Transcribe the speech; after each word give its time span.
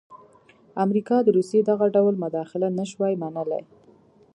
امریکا 0.85 1.17
د 1.23 1.27
روسیې 1.37 1.61
دغه 1.69 1.85
ډول 1.95 2.13
مداخله 2.23 2.67
نه 2.77 2.85
شوای 2.91 3.13
منلای. 3.21 3.63